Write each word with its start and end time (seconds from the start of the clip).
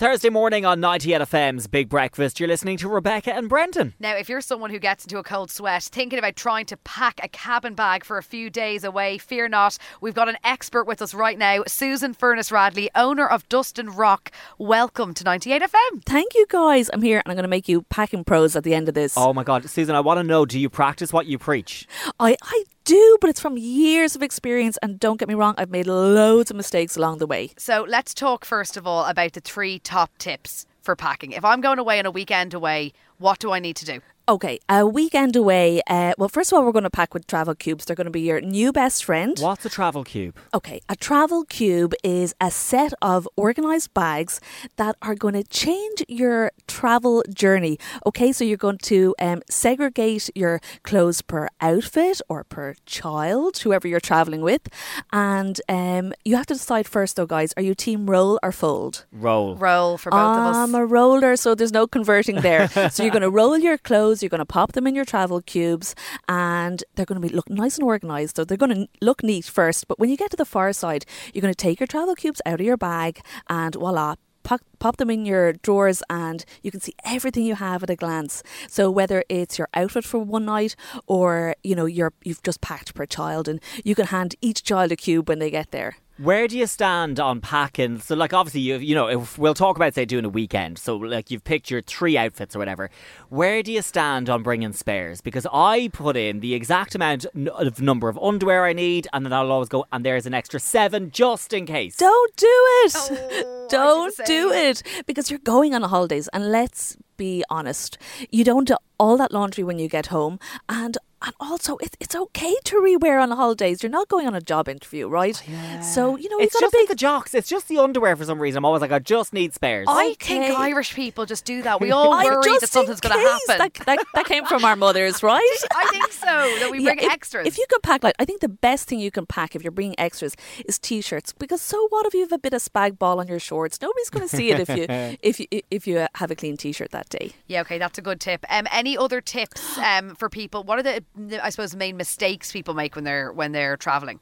Thursday 0.00 0.30
morning 0.30 0.64
on 0.64 0.80
98 0.80 1.20
FM's 1.20 1.66
Big 1.66 1.90
Breakfast, 1.90 2.40
you're 2.40 2.48
listening 2.48 2.78
to 2.78 2.88
Rebecca 2.88 3.34
and 3.34 3.50
Brendan. 3.50 3.92
Now, 4.00 4.16
if 4.16 4.30
you're 4.30 4.40
someone 4.40 4.70
who 4.70 4.78
gets 4.78 5.04
into 5.04 5.18
a 5.18 5.22
cold 5.22 5.50
sweat, 5.50 5.82
thinking 5.82 6.18
about 6.18 6.36
trying 6.36 6.64
to 6.64 6.78
pack 6.78 7.20
a 7.22 7.28
cabin 7.28 7.74
bag 7.74 8.02
for 8.02 8.16
a 8.16 8.22
few 8.22 8.48
days 8.48 8.82
away, 8.82 9.18
fear 9.18 9.46
not. 9.46 9.76
We've 10.00 10.14
got 10.14 10.30
an 10.30 10.38
expert 10.42 10.84
with 10.84 11.02
us 11.02 11.12
right 11.12 11.36
now, 11.36 11.64
Susan 11.66 12.14
Furniss 12.14 12.50
Radley, 12.50 12.88
owner 12.94 13.26
of 13.26 13.46
Dust 13.50 13.78
and 13.78 13.94
Rock. 13.94 14.32
Welcome 14.56 15.12
to 15.12 15.22
98 15.22 15.60
FM. 15.60 16.02
Thank 16.06 16.34
you, 16.34 16.46
guys. 16.48 16.88
I'm 16.94 17.02
here 17.02 17.18
and 17.18 17.30
I'm 17.30 17.36
going 17.36 17.42
to 17.42 17.48
make 17.48 17.68
you 17.68 17.82
packing 17.90 18.24
pros 18.24 18.56
at 18.56 18.64
the 18.64 18.72
end 18.72 18.88
of 18.88 18.94
this. 18.94 19.12
Oh 19.18 19.34
my 19.34 19.44
God, 19.44 19.68
Susan, 19.68 19.94
I 19.94 20.00
want 20.00 20.16
to 20.16 20.24
know 20.24 20.46
do 20.46 20.58
you 20.58 20.70
practice 20.70 21.12
what 21.12 21.26
you 21.26 21.38
preach? 21.38 21.86
I, 22.18 22.38
I 22.42 22.64
do, 22.84 23.18
but 23.20 23.30
it's 23.30 23.40
from 23.40 23.56
years 23.56 24.16
of 24.16 24.22
experience. 24.22 24.78
And 24.82 24.98
don't 24.98 25.18
get 25.18 25.28
me 25.28 25.34
wrong, 25.34 25.54
I've 25.58 25.70
made 25.70 25.86
loads 25.86 26.50
of 26.50 26.56
mistakes 26.56 26.96
along 26.96 27.18
the 27.18 27.26
way. 27.26 27.52
So, 27.56 27.84
let's 27.88 28.14
talk 28.14 28.44
first 28.44 28.76
of 28.76 28.86
all 28.86 29.04
about 29.04 29.32
the 29.32 29.40
three 29.40 29.78
top 29.78 30.10
tips 30.18 30.66
for 30.82 30.96
packing. 30.96 31.32
If 31.32 31.44
I'm 31.44 31.60
going 31.60 31.78
away 31.78 31.98
on 31.98 32.06
a 32.06 32.10
weekend 32.10 32.54
away, 32.54 32.92
what 33.18 33.38
do 33.38 33.52
I 33.52 33.58
need 33.58 33.76
to 33.76 33.84
do? 33.84 34.00
Okay, 34.30 34.60
a 34.68 34.86
weekend 34.86 35.34
away. 35.34 35.82
Uh, 35.88 36.12
well, 36.16 36.28
first 36.28 36.52
of 36.52 36.56
all, 36.56 36.64
we're 36.64 36.70
going 36.70 36.84
to 36.84 36.88
pack 36.88 37.14
with 37.14 37.26
travel 37.26 37.52
cubes. 37.52 37.84
They're 37.84 37.96
going 37.96 38.04
to 38.04 38.12
be 38.12 38.20
your 38.20 38.40
new 38.40 38.72
best 38.72 39.04
friend. 39.04 39.36
What's 39.40 39.66
a 39.66 39.68
travel 39.68 40.04
cube? 40.04 40.36
Okay, 40.54 40.80
a 40.88 40.94
travel 40.94 41.44
cube 41.46 41.94
is 42.04 42.32
a 42.40 42.48
set 42.52 42.92
of 43.02 43.28
organized 43.34 43.92
bags 43.92 44.40
that 44.76 44.94
are 45.02 45.16
going 45.16 45.34
to 45.34 45.42
change 45.42 46.04
your 46.06 46.52
travel 46.68 47.24
journey. 47.34 47.76
Okay, 48.06 48.30
so 48.30 48.44
you're 48.44 48.56
going 48.56 48.78
to 48.78 49.16
um, 49.18 49.42
segregate 49.50 50.30
your 50.36 50.60
clothes 50.84 51.22
per 51.22 51.48
outfit 51.60 52.20
or 52.28 52.44
per 52.44 52.76
child, 52.86 53.58
whoever 53.58 53.88
you're 53.88 53.98
traveling 53.98 54.42
with. 54.42 54.68
And 55.12 55.60
um, 55.68 56.12
you 56.24 56.36
have 56.36 56.46
to 56.46 56.54
decide 56.54 56.86
first, 56.86 57.16
though, 57.16 57.26
guys, 57.26 57.52
are 57.56 57.64
you 57.64 57.74
team 57.74 58.08
roll 58.08 58.38
or 58.44 58.52
fold? 58.52 59.06
Roll. 59.10 59.56
Roll 59.56 59.98
for 59.98 60.12
both 60.12 60.20
of 60.20 60.54
us. 60.54 60.56
I'm 60.56 60.76
a 60.76 60.86
roller, 60.86 61.34
so 61.34 61.56
there's 61.56 61.72
no 61.72 61.88
converting 61.88 62.42
there. 62.42 62.68
so 62.92 63.02
you're 63.02 63.10
going 63.10 63.22
to 63.22 63.30
roll 63.30 63.58
your 63.58 63.76
clothes, 63.76 64.19
you're 64.22 64.30
going 64.30 64.38
to 64.38 64.46
pop 64.46 64.72
them 64.72 64.86
in 64.86 64.94
your 64.94 65.04
travel 65.04 65.40
cubes, 65.40 65.94
and 66.28 66.82
they're 66.94 67.06
going 67.06 67.20
to 67.20 67.26
be 67.26 67.34
look 67.34 67.50
nice 67.50 67.76
and 67.76 67.86
organized. 67.86 68.36
So 68.36 68.44
they're 68.44 68.56
going 68.56 68.74
to 68.74 68.88
look 69.00 69.22
neat 69.22 69.44
first. 69.44 69.88
But 69.88 69.98
when 69.98 70.10
you 70.10 70.16
get 70.16 70.30
to 70.30 70.36
the 70.36 70.44
far 70.44 70.72
side, 70.72 71.04
you're 71.32 71.42
going 71.42 71.54
to 71.54 71.56
take 71.56 71.80
your 71.80 71.86
travel 71.86 72.14
cubes 72.14 72.40
out 72.46 72.60
of 72.60 72.66
your 72.66 72.76
bag, 72.76 73.20
and 73.48 73.74
voila. 73.74 74.16
Pop, 74.42 74.62
pop 74.78 74.96
them 74.96 75.10
in 75.10 75.26
your 75.26 75.52
drawers 75.52 76.02
and 76.08 76.46
you 76.62 76.70
can 76.70 76.80
see 76.80 76.94
everything 77.04 77.44
you 77.44 77.56
have 77.56 77.82
at 77.82 77.90
a 77.90 77.94
glance. 77.94 78.42
So 78.68 78.90
whether 78.90 79.22
it's 79.28 79.58
your 79.58 79.68
outfit 79.74 80.02
for 80.02 80.18
one 80.18 80.46
night 80.46 80.74
or 81.06 81.54
you 81.62 81.74
know 81.74 81.84
you're 81.84 82.14
you've 82.24 82.42
just 82.42 82.62
packed 82.62 82.94
per 82.94 83.04
child 83.04 83.48
and 83.48 83.60
you 83.84 83.94
can 83.94 84.06
hand 84.06 84.36
each 84.40 84.64
child 84.64 84.92
a 84.92 84.96
cube 84.96 85.28
when 85.28 85.40
they 85.40 85.50
get 85.50 85.72
there. 85.72 85.98
Where 86.22 86.46
do 86.48 86.58
you 86.58 86.66
stand 86.66 87.18
on 87.18 87.40
packing? 87.40 87.98
So, 87.98 88.14
like, 88.14 88.34
obviously, 88.34 88.60
you 88.60 88.76
you 88.76 88.94
know, 88.94 89.08
if 89.08 89.38
we'll 89.38 89.54
talk 89.54 89.76
about 89.76 89.94
say 89.94 90.04
doing 90.04 90.26
a 90.26 90.28
weekend. 90.28 90.78
So, 90.78 90.96
like, 90.96 91.30
you've 91.30 91.44
picked 91.44 91.70
your 91.70 91.80
three 91.80 92.18
outfits 92.18 92.54
or 92.54 92.58
whatever. 92.58 92.90
Where 93.30 93.62
do 93.62 93.72
you 93.72 93.80
stand 93.80 94.28
on 94.28 94.42
bringing 94.42 94.74
spares? 94.74 95.22
Because 95.22 95.46
I 95.50 95.88
put 95.94 96.18
in 96.18 96.40
the 96.40 96.52
exact 96.52 96.94
amount 96.94 97.24
of 97.24 97.80
number 97.80 98.10
of 98.10 98.18
underwear 98.18 98.66
I 98.66 98.74
need, 98.74 99.08
and 99.14 99.24
then 99.24 99.32
I'll 99.32 99.50
always 99.50 99.70
go, 99.70 99.86
and 99.92 100.04
there's 100.04 100.26
an 100.26 100.34
extra 100.34 100.60
seven 100.60 101.10
just 101.10 101.54
in 101.54 101.64
case. 101.64 101.96
Don't 101.96 102.36
do 102.36 102.46
it. 102.48 102.92
Oh, 102.96 103.66
don't 103.70 104.14
do 104.26 104.52
it 104.52 104.82
because 105.06 105.30
you're 105.30 105.38
going 105.38 105.74
on 105.74 105.80
holidays 105.82 106.28
and 106.34 106.52
let's 106.52 106.98
be 107.16 107.44
honest. 107.48 107.96
You 108.30 108.44
don't 108.44 108.66
do 108.66 108.76
all 108.98 109.16
that 109.16 109.32
laundry 109.32 109.64
when 109.64 109.78
you 109.78 109.88
get 109.88 110.06
home 110.06 110.38
and 110.68 110.98
and 111.22 111.34
also 111.40 111.76
it's 111.78 111.96
it's 112.00 112.14
okay 112.14 112.54
to 112.64 112.76
rewear 112.76 113.22
on 113.22 113.30
holidays. 113.30 113.82
You're 113.82 113.90
not 113.90 114.08
going 114.08 114.26
on 114.26 114.34
a 114.34 114.40
job 114.40 114.68
interview, 114.68 115.08
right? 115.08 115.40
Yeah. 115.48 115.80
So, 115.80 116.16
you 116.16 116.28
know, 116.28 116.38
It's 116.38 116.54
you've 116.54 116.60
got 116.60 116.66
just 116.66 116.74
a 116.74 116.78
like 116.78 116.88
the 116.88 116.94
jocks. 116.94 117.34
It's 117.34 117.48
just 117.48 117.68
the 117.68 117.78
underwear 117.78 118.16
for 118.16 118.24
some 118.24 118.38
reason. 118.40 118.58
I'm 118.58 118.64
always 118.64 118.80
like, 118.80 118.92
I 118.92 118.98
just 118.98 119.32
need 119.32 119.54
spares. 119.54 119.86
I 119.90 120.14
think 120.20 120.44
Irish 120.58 120.94
people 120.94 121.26
just 121.26 121.44
do 121.44 121.62
that. 121.62 121.80
We 121.80 121.90
all 121.98 122.12
I- 122.12 122.24
worry 122.24 122.58
that 122.60 122.68
something's 122.70 123.00
going 123.00 123.14
to 123.16 123.20
happen. 123.28 123.58
That, 123.58 123.74
that, 123.86 124.06
that 124.14 124.24
came 124.26 124.44
from 124.46 124.64
our 124.64 124.76
mothers, 124.76 125.22
right? 125.34 125.56
I 125.74 125.86
think 125.90 126.12
so. 126.12 126.26
That 126.26 126.68
we 126.70 126.78
Yeah, 126.78 126.94
bring 126.94 126.98
if, 127.06 127.12
extras. 127.12 127.46
If 127.46 127.58
you 127.58 127.66
could 127.68 127.82
pack 127.82 128.02
like, 128.02 128.14
I 128.18 128.24
think 128.24 128.40
the 128.40 128.48
best 128.48 128.88
thing 128.88 128.98
you 129.00 129.10
can 129.10 129.26
pack 129.26 129.54
if 129.54 129.62
you're 129.62 129.70
bringing 129.72 129.98
extras 129.98 130.36
is 130.66 130.78
t-shirts 130.78 131.32
because 131.32 131.60
so 131.60 131.86
what 131.88 132.06
if 132.06 132.14
you 132.14 132.20
have 132.20 132.32
a 132.32 132.38
bit 132.38 132.52
of 132.54 132.62
spag 132.62 132.98
ball 132.98 133.20
on 133.20 133.28
your 133.28 133.38
shorts? 133.38 133.80
Nobody's 133.80 134.10
going 134.10 134.28
to 134.28 134.34
see 134.36 134.50
it 134.50 134.60
if 134.60 134.68
you 134.68 134.86
if 135.22 135.40
you 135.40 135.46
if 135.70 135.86
you 135.86 136.06
have 136.14 136.30
a 136.30 136.34
clean 136.36 136.56
t-shirt 136.56 136.90
that 136.90 137.08
day. 137.08 137.32
yeah, 137.46 137.60
okay, 137.62 137.78
that's 137.78 137.98
a 137.98 138.02
good 138.02 138.20
tip. 138.20 138.44
Um, 138.48 138.66
any 138.72 138.96
other 138.96 139.20
tips 139.20 139.76
um, 139.78 140.14
for 140.14 140.28
people? 140.28 140.64
What 140.64 140.78
are 140.78 140.82
the, 140.82 140.90
the, 140.90 141.04
I 141.42 141.50
suppose, 141.50 141.72
the 141.72 141.78
main 141.78 141.96
mistakes 141.96 142.52
people 142.52 142.74
make 142.74 142.94
when 142.94 143.04
they're 143.04 143.32
when 143.32 143.52
they're 143.52 143.76
traveling? 143.76 144.20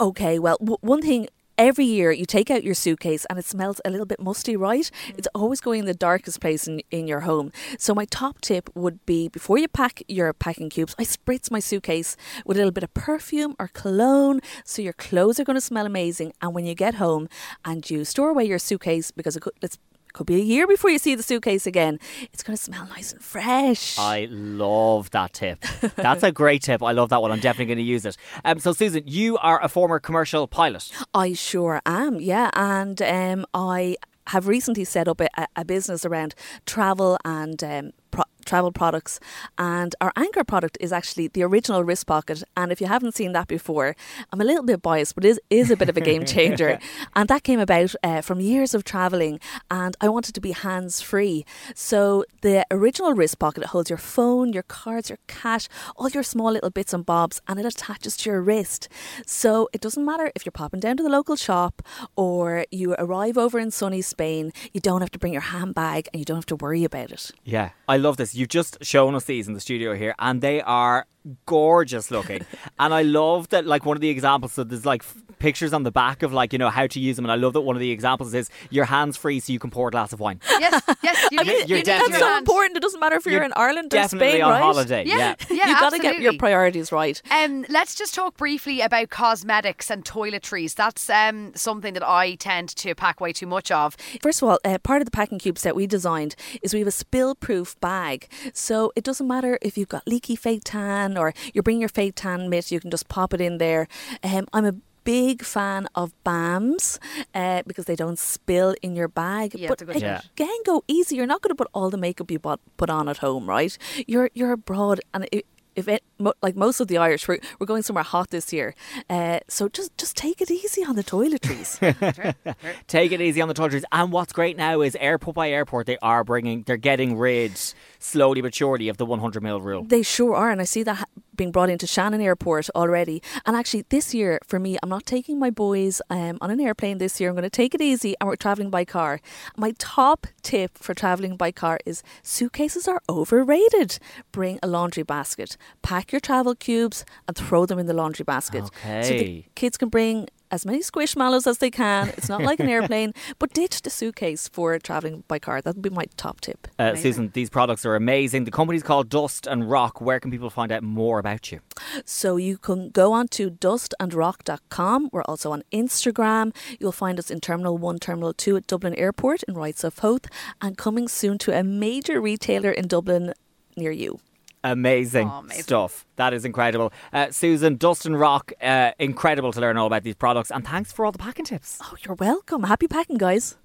Okay, 0.00 0.38
well, 0.38 0.56
w- 0.58 0.78
one 0.80 1.02
thing. 1.02 1.28
Every 1.60 1.86
year 1.86 2.12
you 2.12 2.24
take 2.24 2.52
out 2.52 2.62
your 2.62 2.74
suitcase 2.74 3.24
and 3.28 3.36
it 3.36 3.44
smells 3.44 3.80
a 3.84 3.90
little 3.90 4.06
bit 4.06 4.20
musty, 4.20 4.56
right? 4.56 4.88
Mm. 5.08 5.18
It's 5.18 5.26
always 5.34 5.60
going 5.60 5.80
in 5.80 5.86
the 5.86 5.92
darkest 5.92 6.40
place 6.40 6.68
in, 6.68 6.82
in 6.92 7.08
your 7.08 7.22
home. 7.22 7.50
So 7.80 7.96
my 7.96 8.04
top 8.04 8.40
tip 8.40 8.70
would 8.76 9.04
be 9.06 9.28
before 9.28 9.58
you 9.58 9.66
pack 9.66 10.00
your 10.06 10.32
packing 10.32 10.70
cubes, 10.70 10.94
I 11.00 11.02
spritz 11.02 11.50
my 11.50 11.58
suitcase 11.58 12.16
with 12.46 12.58
a 12.58 12.60
little 12.60 12.70
bit 12.70 12.84
of 12.84 12.94
perfume 12.94 13.56
or 13.58 13.66
cologne 13.66 14.40
so 14.64 14.82
your 14.82 14.92
clothes 14.92 15.40
are 15.40 15.44
going 15.44 15.56
to 15.56 15.60
smell 15.60 15.84
amazing. 15.84 16.32
And 16.40 16.54
when 16.54 16.64
you 16.64 16.76
get 16.76 16.94
home 16.94 17.28
and 17.64 17.90
you 17.90 18.04
store 18.04 18.30
away 18.30 18.44
your 18.44 18.60
suitcase 18.60 19.10
because 19.10 19.36
it 19.36 19.40
could, 19.40 19.54
it's, 19.60 19.78
could 20.18 20.26
be 20.26 20.34
a 20.34 20.44
year 20.44 20.66
before 20.66 20.90
you 20.90 20.98
see 20.98 21.14
the 21.14 21.22
suitcase 21.22 21.64
again, 21.64 22.00
it's 22.32 22.42
going 22.42 22.56
to 22.56 22.62
smell 22.62 22.86
nice 22.86 23.12
and 23.12 23.22
fresh. 23.22 23.96
I 23.98 24.26
love 24.28 25.10
that 25.12 25.32
tip. 25.32 25.60
That's 25.94 26.24
a 26.24 26.32
great 26.32 26.62
tip. 26.62 26.82
I 26.82 26.90
love 26.90 27.10
that 27.10 27.22
one. 27.22 27.30
I'm 27.30 27.38
definitely 27.38 27.66
going 27.66 27.78
to 27.78 27.84
use 27.84 28.04
it. 28.04 28.16
Um, 28.44 28.58
so, 28.58 28.72
Susan, 28.72 29.04
you 29.06 29.38
are 29.38 29.62
a 29.62 29.68
former 29.68 30.00
commercial 30.00 30.48
pilot. 30.48 30.90
I 31.14 31.34
sure 31.34 31.80
am, 31.86 32.20
yeah. 32.20 32.50
And 32.54 33.00
um, 33.00 33.46
I 33.54 33.96
have 34.26 34.48
recently 34.48 34.84
set 34.84 35.06
up 35.06 35.20
a, 35.20 35.28
a 35.54 35.64
business 35.64 36.04
around 36.04 36.34
travel 36.66 37.16
and 37.24 37.62
um, 37.62 37.92
pro- 38.10 38.24
travel 38.48 38.72
products. 38.72 39.20
And 39.56 39.94
our 40.00 40.12
anchor 40.16 40.42
product 40.42 40.78
is 40.80 40.92
actually 40.92 41.28
the 41.28 41.42
original 41.42 41.84
wrist 41.84 42.06
pocket. 42.06 42.42
And 42.56 42.72
if 42.72 42.80
you 42.80 42.86
haven't 42.86 43.14
seen 43.14 43.32
that 43.32 43.46
before, 43.46 43.94
I'm 44.32 44.40
a 44.40 44.44
little 44.44 44.64
bit 44.64 44.82
biased, 44.82 45.14
but 45.14 45.24
it 45.24 45.28
is, 45.28 45.40
is 45.50 45.70
a 45.70 45.76
bit 45.76 45.88
of 45.88 45.96
a 45.96 46.00
game 46.00 46.24
changer. 46.24 46.78
and 47.14 47.28
that 47.28 47.44
came 47.44 47.60
about 47.60 47.94
uh, 48.02 48.22
from 48.22 48.40
years 48.40 48.74
of 48.74 48.84
traveling. 48.84 49.38
And 49.70 49.96
I 50.00 50.08
wanted 50.08 50.34
to 50.34 50.40
be 50.40 50.52
hands 50.52 51.00
free. 51.00 51.44
So 51.74 52.24
the 52.40 52.66
original 52.70 53.12
wrist 53.14 53.38
pocket 53.38 53.64
holds 53.66 53.90
your 53.90 53.98
phone, 53.98 54.52
your 54.52 54.62
cards, 54.64 55.10
your 55.10 55.18
cash, 55.26 55.68
all 55.96 56.08
your 56.08 56.22
small 56.22 56.52
little 56.52 56.70
bits 56.70 56.94
and 56.94 57.04
bobs, 57.04 57.40
and 57.46 57.60
it 57.60 57.66
attaches 57.66 58.16
to 58.18 58.30
your 58.30 58.40
wrist. 58.40 58.88
So 59.26 59.68
it 59.72 59.80
doesn't 59.80 60.04
matter 60.04 60.32
if 60.34 60.46
you're 60.46 60.52
popping 60.52 60.80
down 60.80 60.96
to 60.96 61.02
the 61.02 61.08
local 61.08 61.36
shop 61.36 61.82
or 62.16 62.64
you 62.70 62.94
arrive 62.98 63.36
over 63.36 63.58
in 63.58 63.70
sunny 63.70 64.02
Spain, 64.02 64.52
you 64.72 64.80
don't 64.80 65.00
have 65.00 65.10
to 65.10 65.18
bring 65.18 65.32
your 65.32 65.42
handbag 65.42 66.08
and 66.12 66.18
you 66.20 66.24
don't 66.24 66.36
have 66.36 66.46
to 66.46 66.56
worry 66.56 66.84
about 66.84 67.10
it. 67.10 67.30
Yeah, 67.44 67.70
I 67.86 67.96
love 67.96 68.16
this. 68.16 68.34
You've 68.38 68.48
just 68.48 68.78
shown 68.82 69.14
us 69.14 69.24
these 69.24 69.48
in 69.48 69.54
the 69.54 69.60
studio 69.60 69.94
here, 69.94 70.14
and 70.18 70.40
they 70.40 70.62
are 70.62 71.06
gorgeous 71.46 72.10
looking. 72.10 72.46
and 72.78 72.94
I 72.94 73.02
love 73.02 73.48
that, 73.48 73.66
like, 73.66 73.84
one 73.84 73.96
of 73.96 74.00
the 74.00 74.10
examples, 74.10 74.52
so 74.52 74.64
there's 74.64 74.86
like 74.86 75.02
pictures 75.38 75.72
on 75.72 75.82
the 75.82 75.90
back 75.90 76.22
of, 76.22 76.32
like, 76.32 76.52
you 76.52 76.58
know, 76.58 76.70
how 76.70 76.86
to 76.86 77.00
use 77.00 77.16
them. 77.16 77.24
And 77.24 77.32
I 77.32 77.36
love 77.36 77.52
that 77.54 77.60
one 77.62 77.76
of 77.76 77.80
the 77.80 77.90
examples 77.90 78.34
is 78.34 78.50
your 78.70 78.84
hands 78.86 79.16
free 79.16 79.40
so 79.40 79.52
you 79.52 79.58
can 79.58 79.70
pour 79.70 79.88
a 79.88 79.90
glass 79.90 80.12
of 80.12 80.20
wine. 80.20 80.40
Yes, 80.58 80.82
yes. 81.02 81.28
You 81.32 81.38
I 81.40 81.44
mean, 81.44 81.52
you 81.52 81.64
you're 81.66 81.78
need 81.78 81.84
definitely- 81.84 82.12
That's 82.12 82.22
so 82.22 82.28
hand. 82.28 82.38
important. 82.38 82.76
It 82.76 82.80
doesn't 82.80 83.00
matter 83.00 83.16
if 83.16 83.24
you're, 83.26 83.34
You're 83.34 83.42
in 83.44 83.52
Ireland 83.54 83.92
or 83.92 83.96
Definitely 83.96 84.28
Spain, 84.30 84.42
on 84.42 84.50
right? 84.52 84.62
holiday. 84.62 85.04
Yeah, 85.04 85.16
Yeah. 85.16 85.34
yeah. 85.50 85.68
you 85.68 85.74
got 85.80 85.90
to 85.92 85.98
get 85.98 86.20
your 86.20 86.32
priorities 86.38 86.90
right. 86.92 87.20
Um, 87.30 87.64
let's 87.68 87.94
just 87.94 88.14
talk 88.14 88.36
briefly 88.36 88.80
about 88.80 89.10
cosmetics 89.10 89.90
and 89.90 90.04
toiletries. 90.04 90.74
That's 90.74 91.08
um, 91.10 91.52
something 91.54 91.94
that 91.94 92.02
I 92.06 92.34
tend 92.36 92.70
to 92.76 92.94
pack 92.94 93.20
way 93.20 93.32
too 93.32 93.46
much 93.46 93.70
of. 93.70 93.96
First 94.22 94.42
of 94.42 94.48
all, 94.48 94.58
uh, 94.64 94.78
part 94.78 95.00
of 95.02 95.04
the 95.06 95.10
packing 95.10 95.38
cubes 95.38 95.62
that 95.62 95.76
we 95.76 95.86
designed 95.86 96.34
is 96.62 96.72
we 96.72 96.80
have 96.80 96.88
a 96.88 96.92
spill-proof 96.92 97.78
bag. 97.80 98.28
So 98.54 98.92
it 98.96 99.04
doesn't 99.04 99.26
matter 99.28 99.58
if 99.62 99.76
you've 99.76 99.88
got 99.88 100.06
leaky 100.08 100.36
fake 100.36 100.62
tan 100.64 101.16
or 101.18 101.34
you're 101.52 101.62
bringing 101.62 101.80
your 101.80 101.88
fake 101.88 102.14
tan 102.16 102.48
mitt, 102.48 102.70
you 102.70 102.80
can 102.80 102.90
just 102.90 103.08
pop 103.08 103.34
it 103.34 103.40
in 103.40 103.58
there. 103.58 103.86
Um, 104.24 104.46
I'm 104.52 104.64
a 104.64 104.74
big 105.08 105.42
fan 105.42 105.82
of 105.94 106.12
BAMs 106.24 106.98
uh, 107.34 107.62
because 107.66 107.86
they 107.86 107.96
don't 107.96 108.18
spill 108.18 108.74
in 108.82 108.94
your 108.94 109.08
bag. 109.08 109.54
Yeah, 109.54 109.68
but 109.70 109.80
it's 109.82 110.02
Yeah. 110.02 110.20
again, 110.36 110.58
go 110.66 110.76
easy. 110.86 111.16
You're 111.16 111.26
not 111.34 111.40
going 111.42 111.54
to 111.56 111.60
put 111.62 111.68
all 111.72 111.88
the 111.90 111.96
makeup 112.06 112.30
you 112.30 112.38
bought, 112.38 112.60
put 112.76 112.90
on 112.90 113.08
at 113.08 113.18
home, 113.26 113.48
right? 113.48 113.72
You're 114.06 114.28
you're 114.38 114.52
abroad, 114.52 115.00
and 115.14 115.26
it, 115.32 115.44
if 115.80 115.86
it, 115.88 116.02
mo- 116.18 116.38
like 116.42 116.56
most 116.56 116.80
of 116.80 116.88
the 116.88 116.98
Irish, 116.98 117.28
we're, 117.28 117.38
we're 117.58 117.66
going 117.72 117.82
somewhere 117.84 118.04
hot 118.04 118.28
this 118.30 118.52
year. 118.52 118.74
Uh, 119.08 119.38
so 119.48 119.68
just 119.78 119.90
just 120.02 120.14
take 120.16 120.38
it 120.44 120.50
easy 120.50 120.82
on 120.84 120.94
the 120.96 121.04
toiletries. 121.04 121.70
Take 122.86 123.12
it 123.12 123.20
easy 123.20 123.40
on 123.40 123.48
the 123.48 123.54
toiletries. 123.54 123.84
And 123.92 124.12
what's 124.12 124.32
great 124.32 124.56
now 124.56 124.80
is 124.86 124.96
airport 124.96 125.36
by 125.36 125.50
airport, 125.50 125.86
they 125.86 125.98
are 126.02 126.24
bringing, 126.24 126.64
they're 126.66 126.76
getting 126.90 127.16
rid 127.16 127.52
slowly 127.98 128.40
but 128.42 128.54
surely 128.54 128.88
of 128.88 128.96
the 128.96 129.06
100 129.06 129.42
mil 129.42 129.60
rule. 129.60 129.84
They 129.84 130.02
sure 130.02 130.34
are, 130.34 130.50
and 130.50 130.60
I 130.60 130.64
see 130.64 130.82
that 130.82 130.96
ha- 130.96 131.04
being 131.38 131.50
brought 131.50 131.70
into 131.70 131.86
Shannon 131.86 132.20
Airport 132.20 132.68
already. 132.74 133.22
And 133.46 133.56
actually, 133.56 133.86
this 133.88 134.12
year 134.12 134.38
for 134.44 134.58
me, 134.58 134.76
I'm 134.82 134.90
not 134.90 135.06
taking 135.06 135.38
my 135.38 135.48
boys 135.48 136.02
um, 136.10 136.36
on 136.42 136.50
an 136.50 136.60
airplane 136.60 136.98
this 136.98 137.18
year. 137.18 137.30
I'm 137.30 137.34
going 137.34 137.44
to 137.44 137.50
take 137.50 137.74
it 137.74 137.80
easy, 137.80 138.14
and 138.20 138.28
we're 138.28 138.36
traveling 138.36 138.68
by 138.68 138.84
car. 138.84 139.20
My 139.56 139.72
top 139.78 140.26
tip 140.42 140.76
for 140.76 140.92
traveling 140.92 141.36
by 141.36 141.50
car 141.52 141.78
is 141.86 142.02
suitcases 142.22 142.86
are 142.86 143.00
overrated. 143.08 143.98
Bring 144.32 144.58
a 144.62 144.66
laundry 144.66 145.04
basket, 145.04 145.56
pack 145.80 146.12
your 146.12 146.20
travel 146.20 146.54
cubes, 146.54 147.06
and 147.26 147.34
throw 147.34 147.64
them 147.64 147.78
in 147.78 147.86
the 147.86 147.94
laundry 147.94 148.24
basket. 148.24 148.64
Okay. 148.64 149.02
So 149.02 149.10
the 149.14 149.44
kids 149.54 149.78
can 149.78 149.88
bring 149.88 150.28
as 150.50 150.64
many 150.66 150.80
squishmallows 150.80 151.46
as 151.46 151.58
they 151.58 151.70
can. 151.70 152.08
It's 152.10 152.28
not 152.28 152.42
like 152.42 152.60
an 152.60 152.68
airplane, 152.76 153.12
but 153.38 153.52
ditch 153.52 153.82
the 153.82 153.90
suitcase 153.90 154.48
for 154.48 154.78
traveling 154.78 155.24
by 155.28 155.38
car. 155.38 155.60
That 155.60 155.76
would 155.76 155.82
be 155.82 155.90
my 155.90 156.06
top 156.16 156.40
tip. 156.40 156.68
Uh, 156.78 156.94
Susan, 156.94 157.30
these 157.34 157.50
products 157.50 157.84
are 157.84 157.94
amazing. 157.94 158.44
The 158.44 158.50
company's 158.50 158.82
called 158.82 159.08
Dust 159.08 159.46
and 159.46 159.70
Rock. 159.70 160.00
Where 160.00 160.20
can 160.20 160.30
people 160.30 160.50
find 160.50 160.72
out 160.72 160.82
more 160.82 161.18
about 161.18 161.52
you? 161.52 161.60
So 162.04 162.36
you 162.36 162.58
can 162.58 162.90
go 162.90 163.12
on 163.12 163.28
to 163.28 163.50
dustandrock.com. 163.50 165.10
We're 165.12 165.22
also 165.22 165.52
on 165.52 165.62
Instagram. 165.72 166.54
You'll 166.78 166.92
find 166.92 167.18
us 167.18 167.30
in 167.30 167.40
Terminal 167.40 167.78
1, 167.78 167.98
Terminal 167.98 168.32
2 168.32 168.56
at 168.56 168.66
Dublin 168.66 168.94
Airport 168.94 169.42
in 169.44 169.54
Wrights 169.54 169.84
of 169.84 169.98
Howth, 169.98 170.26
and 170.60 170.76
coming 170.76 171.08
soon 171.08 171.38
to 171.38 171.58
a 171.58 171.62
major 171.62 172.20
retailer 172.20 172.70
in 172.70 172.88
Dublin 172.88 173.34
near 173.76 173.92
you. 173.92 174.20
Amazing, 174.64 175.28
Oh, 175.28 175.38
amazing. 175.38 175.62
stuff. 175.62 176.04
That 176.16 176.34
is 176.34 176.44
incredible. 176.44 176.92
Uh, 177.12 177.30
Susan, 177.30 177.76
Dust 177.76 178.06
and 178.06 178.18
Rock, 178.18 178.52
uh, 178.60 178.90
incredible 178.98 179.52
to 179.52 179.60
learn 179.60 179.76
all 179.76 179.86
about 179.86 180.02
these 180.02 180.16
products. 180.16 180.50
And 180.50 180.66
thanks 180.66 180.92
for 180.92 181.04
all 181.06 181.12
the 181.12 181.18
packing 181.18 181.44
tips. 181.44 181.78
Oh, 181.82 181.94
you're 182.04 182.16
welcome. 182.16 182.64
Happy 182.64 182.88
packing, 182.88 183.18
guys. 183.18 183.56